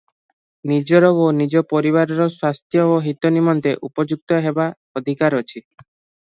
[0.69, 4.67] ନିଜର ଓ ନିଜ ପରିବାରର ସ୍ୱାସ୍ଥ୍ୟ ଓ ହିତ ନିମନ୍ତେ ଉପଯୁକ୍ତ ହେବା
[5.03, 5.63] ଅଧିକାର ଅଛି।